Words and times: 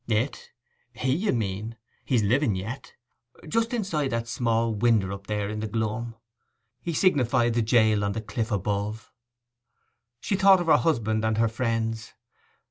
'It?_—he_, 0.07 1.19
you 1.19 1.31
mean; 1.31 1.77
he's 2.03 2.23
living 2.23 2.55
yet. 2.55 2.95
Just 3.47 3.71
inside 3.71 4.07
that 4.07 4.13
little 4.21 4.25
small 4.27 4.73
winder 4.73 5.11
up 5.13 5.27
there 5.27 5.47
in 5.47 5.59
the 5.59 5.67
glum.' 5.67 6.15
He 6.81 6.91
signified 6.91 7.53
the 7.53 7.61
jail 7.61 8.03
on 8.03 8.13
the 8.13 8.21
cliff 8.21 8.49
above. 8.51 9.11
She 10.19 10.35
thought 10.35 10.59
of 10.59 10.65
her 10.65 10.77
husband 10.77 11.23
and 11.23 11.37
her 11.37 11.47
friends. 11.47 12.13